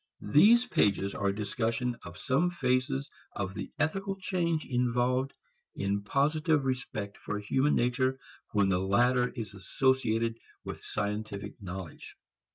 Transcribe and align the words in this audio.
These 0.33 0.65
pages 0.65 1.13
are 1.13 1.27
a 1.27 1.35
discussion 1.35 1.95
of 2.03 2.17
some 2.17 2.49
phases 2.49 3.07
of 3.35 3.53
the 3.53 3.71
ethical 3.77 4.15
change 4.15 4.65
involved 4.65 5.31
in 5.75 6.01
positive 6.01 6.65
respect 6.65 7.19
for 7.19 7.37
human 7.37 7.75
nature 7.75 8.17
when 8.51 8.69
the 8.69 8.79
latter 8.79 9.27
is 9.35 9.53
associated 9.53 10.39
with 10.63 10.83
scientific 10.83 11.61
knowledge. 11.61 12.15